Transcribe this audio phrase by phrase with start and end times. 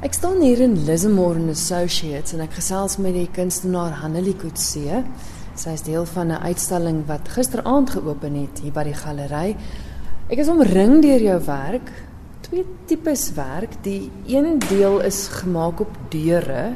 [0.00, 5.02] Ek staan hier in Lismore Associates en ek gesels met die kunstenaar Hanelie Kutse.
[5.60, 9.56] Sy is deel van 'n uitstalling wat gisteraand geopen het hier by die galery.
[10.30, 11.92] Ek is omring deur jou werk.
[12.40, 13.76] Twee tipes werk.
[13.82, 16.72] Die een deel is gemaak op deure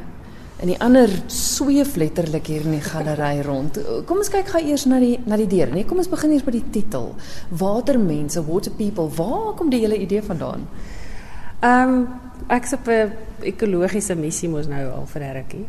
[0.60, 3.78] en die ander sweef letterlik hier in die galery rond.
[4.04, 5.72] Kom ons kyk gou eers na die na die deure.
[5.72, 7.14] Nee, kom ons begin eers by die titel.
[7.48, 9.08] Watermense, water people.
[9.08, 10.68] Waar kom die hele idee vandaan?
[11.62, 13.12] Ehm um, ek's op 'n
[13.42, 15.66] ekologiese missie mos nou al vir 'n rukkie.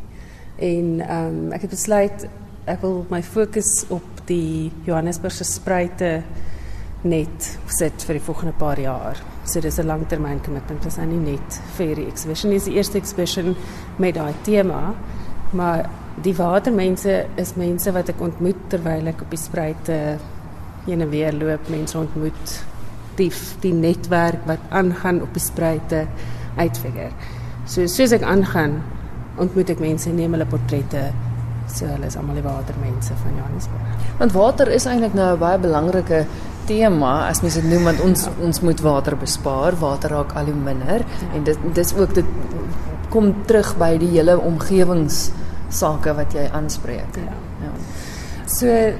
[0.58, 2.28] En ehm um, ek het besluit
[2.66, 6.24] ek wil my fokus op die Johannesburgse spruite
[7.06, 9.22] net sit vir die volgende paar jaar.
[9.46, 10.82] So dis 'n langtermyn kommitment.
[10.82, 12.52] Dit is nou nie net vir die exhibition.
[12.52, 13.56] Dit is die eerste exhibition
[13.98, 14.94] met daai tema,
[15.52, 15.90] maar
[16.22, 20.18] die watermense is mense wat ek ontmoet terwyl ek op die spruite
[20.86, 22.66] heen en weer loop, mense ontmoet
[23.16, 26.08] die die netwerk wat aangaan op die spruite
[26.58, 27.12] uitfigure.
[27.66, 28.80] So soos ek aangaan,
[29.42, 31.08] ontmoet ek mense, neem hulle portrette.
[31.68, 34.10] So hulle is almal die watermense van Johannesburg.
[34.20, 36.26] Want water is eintlik nou 'n baie belangrike
[36.66, 38.32] tema as mens dit noem want ons ja.
[38.42, 41.28] ons moet water bespaar, water raak al hoe minder ja.
[41.34, 42.26] en dit dis ook dit
[43.10, 45.32] kom terug by die hele omgewings
[45.70, 47.16] sake wat jy aanspreek.
[47.16, 47.38] Ja.
[47.66, 47.72] ja.
[48.46, 48.94] So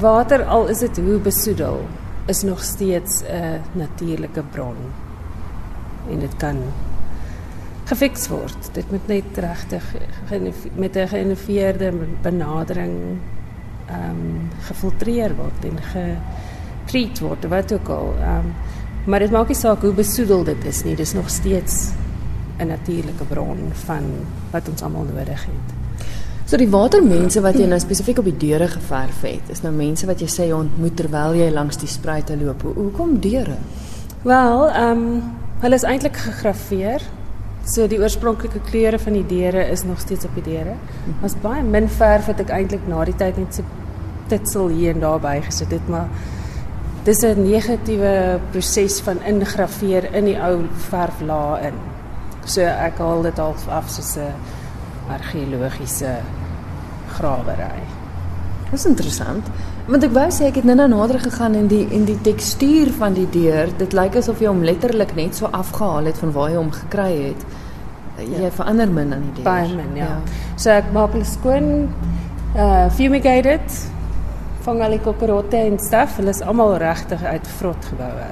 [0.00, 1.80] water al is dit hoe besoedel
[2.26, 4.76] is nog steeds 'n natuurlike bron
[6.10, 6.56] en dit kan
[7.86, 8.70] gefiks word.
[8.74, 9.84] Dit moet net regtig
[10.74, 13.18] met 'n geïnnoveerde benadering
[13.86, 18.14] ehm um, gefiltreer word en getreat word wat ook al.
[18.20, 18.52] Ehm um,
[19.06, 20.96] maar dit maak nie saak hoe besoedel dit is nie.
[20.96, 21.92] Dis nog steeds
[22.58, 24.02] 'n natuurlike bron van
[24.50, 25.74] wat ons almal nodig het.
[26.44, 30.06] So die watermense wat jy nou spesifiek op die deure geverf het, is nou mense
[30.06, 32.62] wat jy sê jy ontmoet terwyl jy langs die spruite loop.
[32.62, 33.56] Hoekom deure?
[34.22, 35.22] Wel, ehm um,
[35.60, 37.02] hulle is eintlik gegraveer
[37.66, 40.76] So die oorspronklike kleure van die deure is nog steeds op die deure.
[41.18, 43.66] Was baie min verf wat ek eintlik na die tyd net so
[44.30, 46.06] titsel hier en daar bygesit het, maar
[47.04, 51.74] dis 'n negatiewe proses van ingraveer in die ou verflaag in.
[52.44, 54.34] So ek haal dit al af soos 'n
[55.10, 56.22] argeologiese
[57.18, 57.82] grawery.
[58.70, 59.46] Dis interessant.
[59.86, 63.14] Want ek wou sê ek het nou nader gegaan en die en die tekstuur van
[63.14, 66.58] die deur, dit lyk asof jy hom letterlik net so afgehaal het van waar jy
[66.58, 67.46] hom gekry het
[68.18, 68.50] jy ja.
[68.50, 69.46] verander min aan die deur.
[69.46, 70.08] Baie min, ja.
[70.16, 70.56] ja.
[70.58, 71.70] So ek maak hulle skoon
[72.56, 73.78] uh fumigated
[74.66, 76.16] vang al die kokkerotte en staf.
[76.18, 78.28] Hulle is almal regtig uit vrot geboue.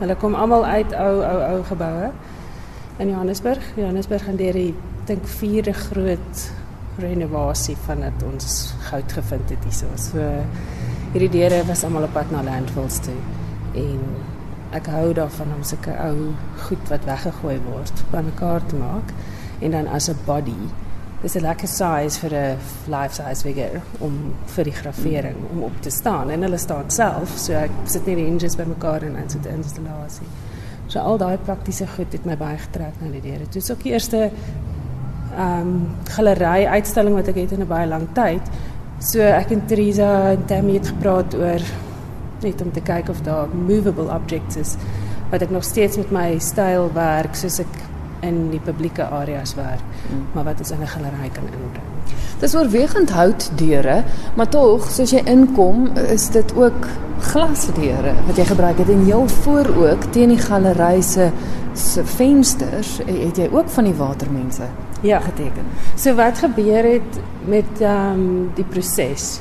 [0.00, 2.10] Hulle kom almal uit ou ou ou geboue
[3.00, 3.72] in Johannesburg.
[3.80, 4.74] Johannesburg gaan deur die
[5.08, 6.48] dink vierde groot
[7.00, 8.56] renovasie van dit ons
[8.90, 9.88] goud gevind het hierso.
[9.96, 10.26] So
[11.12, 13.16] hierdie deure was almal op pad na landfills toe
[13.80, 14.02] en
[14.78, 16.30] ek hou daarvan om sulke ou
[16.68, 19.10] goed wat weggegooi word bymekaar te maak
[19.60, 20.60] en dan as 'n body.
[21.22, 25.82] Dis 'n lekker size vir 'n life size figure om vir die grafering om op
[25.82, 29.28] te staan en hulle staan self, so ek sit net die hinges bymekaar en dan
[29.30, 30.26] sit die installasie.
[30.86, 33.44] So al daai praktiese goed het my baie getrek na die deure.
[33.50, 34.30] Dis ook die eerste
[35.36, 38.42] ehm um, galery uitstalling wat ek het in 'n baie lang tyd.
[39.00, 41.62] So ek en Teresa en Tammy het gepraat oor
[42.44, 44.74] net om te kyk of daar movable objects is
[45.30, 47.78] wat ek nog steeds met my styl werk soos ek
[48.28, 50.26] in die publieke areas werk mm.
[50.34, 51.88] maar wat ons in 'n galery kan inbring.
[52.40, 54.04] Dis oorwegend hout deure,
[54.36, 56.88] maar tog soos jy inkom is dit ook
[57.20, 61.30] glasdeure wat jy gebruik het en heel voor ook teen die galery se
[61.72, 64.68] se vensters het jy ook van die watermense
[65.02, 65.66] ja geteken.
[65.96, 69.40] So wat gebeur het met um, die proses?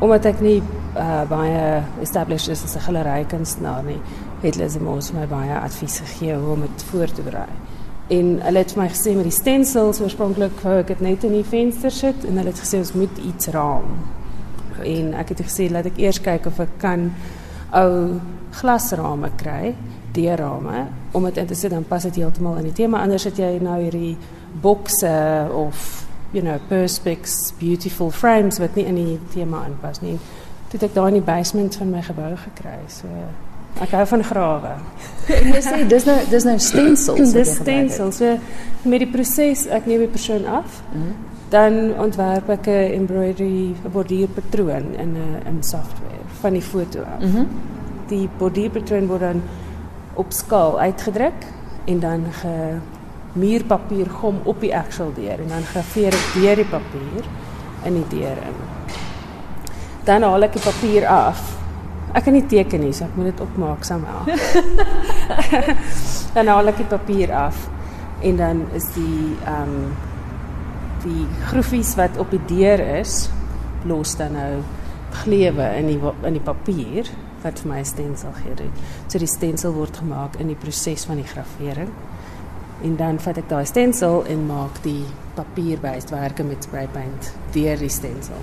[0.00, 0.62] Omdat ek nie
[0.96, 4.00] uh, baie established is as 'n galery kunstenaar nie,
[4.40, 7.50] het Lismos my baie advies gegee hoe om dit voor te berei.
[8.08, 11.32] En hulle het vir my gesê met die stencils oorspronklik wou ek dit net in
[11.32, 13.86] die venster sit en hulle het gesê ons moet iets raam.
[14.76, 14.86] Goed.
[14.86, 17.12] En ek het gesê laat ek eers kyk of ek kan
[17.70, 18.20] ou
[18.50, 19.74] glasrame kry,
[20.12, 23.38] deurrame om dit in te sit dan pas dit heeltemal in die tema anders het
[23.38, 24.16] jy nou hierdie
[24.60, 30.18] bokse of you know perspex beautiful frames wat nie in die tema aanpas nie
[30.72, 32.78] het ek daar in die basement van my gebou gekry.
[32.88, 33.08] So
[33.82, 34.74] ek hou van grawe.
[35.30, 37.34] Jy sê dis nou dis nou stencils.
[37.34, 38.20] dis stencils.
[38.20, 38.36] So
[38.90, 40.82] met die proses ek neem die persoon af.
[40.92, 41.16] Mm -hmm.
[41.50, 47.20] Dan ontwerp ek 'n embroidery bordierpatroon in 'n in software van die foto af.
[47.20, 47.46] Mm -hmm.
[48.08, 49.42] Die bordierpatroon word dan
[50.14, 51.46] op skaal uitgedruk
[51.84, 52.56] en dan ge
[53.32, 57.28] muurpapier gom op die actual deur en dan graveer ek deur die papier
[57.84, 58.58] in die deur in
[60.04, 61.40] dan haal ek die papier af.
[62.16, 64.24] Ek kan nie teken nie, so ek moet dit opmaak somehow.
[66.34, 67.68] dan haal ek die papier af.
[68.20, 69.92] en dan is die ehm um,
[71.00, 73.30] die groefies wat op die deur is
[73.88, 74.60] los dan nou
[75.22, 77.08] gleuwe in die in die papier
[77.42, 78.70] wat vir my 'n stensel gee.
[79.08, 81.92] So die stensel word gemaak in die proses van die gravering
[82.82, 85.04] en dan vat ek daai stensel en maak die
[85.34, 88.38] papierwyswerke met spraypaint deur die stensel.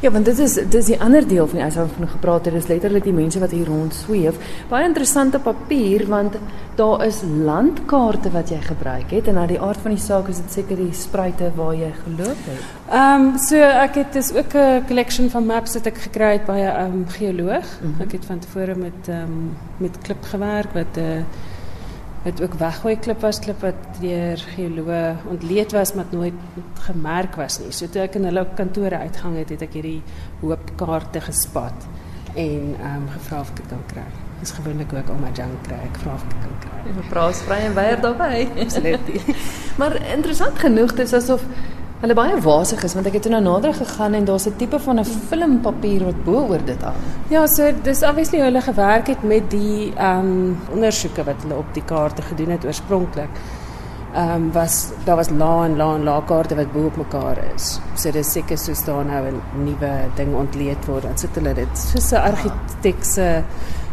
[0.00, 2.68] Ja, want dit is dis die ander deel van die wat van gepraat het, is
[2.68, 4.38] letterlik die mense wat hier rond sweef.
[4.68, 6.36] Baie interessante papier want
[6.80, 10.40] daar is landkaarte wat jy gebruik het en na die aard van die saak is
[10.40, 12.64] dit seker die spruite waar jy geloop het.
[12.88, 16.46] Ehm um, so ek het dis ook 'n collection van maps wat ek gekry het
[16.46, 17.66] by 'n um, geoloog.
[17.80, 18.02] Mm -hmm.
[18.02, 21.24] Ek het van tevore met ehm um, met klip gewerk wat 'n uh,
[22.24, 26.34] het ook weggooi klip was klip wat deur geoloë ontleed was maar nooit
[26.86, 27.72] gemerk was nie.
[27.72, 30.00] So toe ek in hulle kantore uitgang het, het ek hierdie
[30.42, 31.88] hoop kaarte gespat
[32.34, 34.04] en ehm um, gevra of ek dit kan kry.
[34.40, 35.80] Dis gewoonlik ook om my junk kry.
[35.84, 36.76] Ek vra of ek kan kry.
[36.90, 38.46] Jy vra sprei en weier daarbey.
[38.64, 39.34] Absoluut.
[39.80, 41.44] maar interessant genoeg dis asof
[42.00, 44.78] hulle baie wasig is want ek het toe nou nader gegaan en daar's 'n tipe
[44.78, 47.00] van 'n filmpapier wat bo oor dit aan.
[47.28, 51.74] Ja, so dis obviously hulle gewerk het met die ehm um, ondersoeke wat hulle op
[51.74, 53.34] die kaarte gedoen het oorspronklik.
[54.14, 57.38] Ehm um, was daar was la en la en la kaarte wat bo op mekaar
[57.54, 57.80] is.
[57.94, 61.02] So dis seker soos daar nou 'n nuwe ding ontleed word.
[61.02, 63.42] Dan sit hulle dit soos 'n argitekse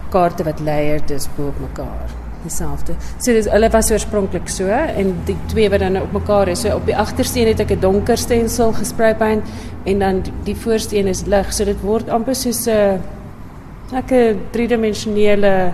[0.10, 2.96] kaarte wat layered is bo op mekaar dieselfde.
[3.18, 6.64] So dis hulle was oorspronklik so en die twee wat dan op mekaar is.
[6.66, 9.44] So op die agterste een het ek 'n donker stensel gespray paint
[9.86, 11.54] en dan die voorste een is lig.
[11.54, 13.02] So dit word amper soos 'n
[13.92, 15.72] lekker driedimensionele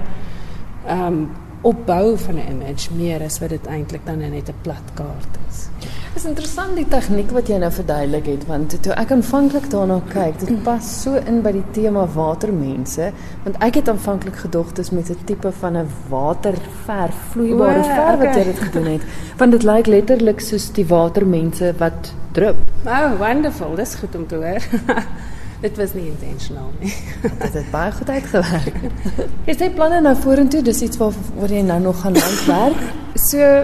[0.88, 1.30] ehm um,
[1.64, 5.68] opbou van 'n image meer as wat dit eintlik dan net 'n plat kaart is.
[6.14, 10.02] Dit is interessant die tegniek wat jy nou verduidelik het want toe ek aanvanklik daarna
[10.10, 13.12] kyk, dit pas so in by die tema watermense
[13.44, 18.36] want ek het aanvanklik gedog met 'n tipe van 'n waterverf, vloeibare o, verf wat
[18.36, 19.02] jy dit gedoen het.
[19.38, 22.58] Want dit lyk letterlik soos die watermense wat drup.
[22.86, 23.76] Oh, wonderful.
[23.76, 24.62] Dis goed om te hoor.
[25.64, 26.92] Dit was nie intentional nie.
[27.46, 28.76] dit het baie goed uitgewerk.
[29.52, 30.60] Is jy planne nou vorentoe?
[30.62, 32.84] Dis iets waar waar jy nou nog gaan werk?
[33.16, 33.64] So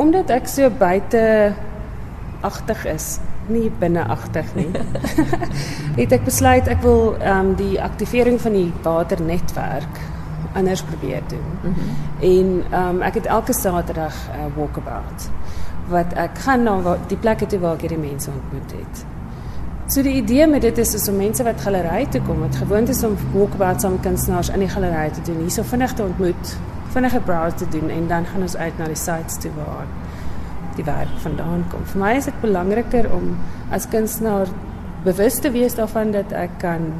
[0.00, 1.52] omdat ek so buite
[2.44, 3.18] agtig is,
[3.52, 4.70] nie binneagtig nie.
[6.00, 10.00] het ek besluit ek wil ehm um, die aktivering van die waternetwerk
[10.54, 11.46] anders probeer doen.
[11.60, 11.94] Mm -hmm.
[12.20, 15.28] En ehm um, ek het elke Saterdag 'n uh, walkabout
[15.88, 19.04] wat ek gaan na die plekke toe waar ek hierdie mense ontmoet het.
[19.94, 22.88] So die idee met dit is is om mense wat galery toe kom, wat gewoond
[22.90, 26.54] is om walkabouts saam kunstenaars in die galery te doen, hierso vinnig te ontmoet,
[26.96, 29.86] vinnige browse te doen en dan gaan ons uit na die sites toe waar
[30.74, 31.86] die werk vandaan kom.
[31.92, 33.36] Vir my is dit belangriker om
[33.70, 34.50] as kunstenaar
[35.06, 36.90] bewus te wees daarvan dat ek kan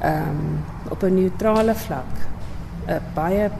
[0.00, 0.58] ehm um,
[0.88, 2.26] op 'n neutrale vlak
[2.88, 3.50] 'n baie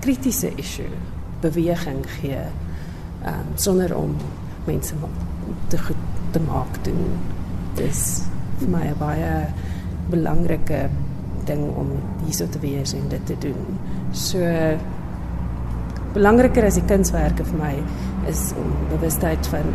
[0.00, 0.96] kritiese issue
[1.40, 4.16] beweging gee ehm um, sonder om
[4.64, 4.94] mense
[5.68, 7.40] te goed te maak doen.
[7.76, 8.22] Dis
[8.60, 9.46] vir my 'n baie
[10.10, 10.88] belangrike
[11.44, 11.92] ding om
[12.24, 13.78] hierso te wees en dit te doen.
[14.12, 14.38] So
[16.12, 17.74] belangriker as die kunswerke vir my
[18.28, 19.68] is om bewustheid van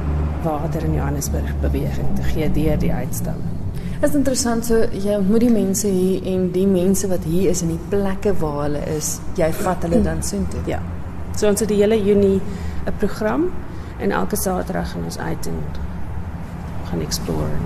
[0.43, 3.55] water in Johannesburg beweging te gee deur die uitstalling.
[3.99, 7.63] Dit is interessant so jy ontmoet die mense hier en die mense wat hier is
[7.65, 10.61] in die plekke waar hulle is, jy vat hulle dan soontoe.
[10.69, 10.83] Ja.
[11.33, 12.37] So ons het die hele Junie
[12.85, 13.49] 'n program
[13.99, 15.57] en elke Saterdag gaan ons uit en
[16.89, 17.57] gaan explore.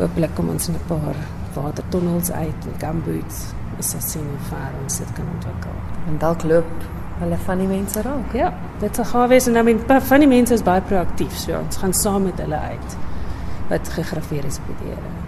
[0.00, 1.16] Hooplik kom ons in 'n paar
[1.54, 3.52] watertunnels uit en gumboots.
[3.76, 5.76] Ons sien hoe ver ons dit kan ontwikkel.
[6.08, 6.72] En dalk loop
[7.18, 8.32] hulle van die mense raak.
[8.32, 11.58] Ja, dit sal gaan wees en dan met van die mense is baie proaktief, so
[11.58, 12.96] ons gaan saam met hulle uit
[13.68, 15.19] wat gegraveer is op die deure.